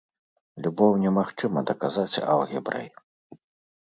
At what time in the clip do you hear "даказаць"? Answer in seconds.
1.73-2.21